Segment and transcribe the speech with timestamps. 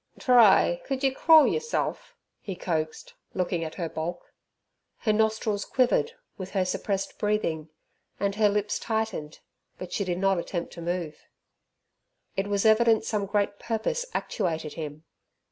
[0.17, 4.33] "Try could yer crawl yerself?" he coaxed, looking at her bulk.
[4.97, 7.69] Her nostrils quivered with her suppressed breathing,
[8.19, 9.41] and her lips tightened,
[9.77, 11.27] but she did not attempt to move.
[12.35, 15.03] It was evident some great purpose actuated him.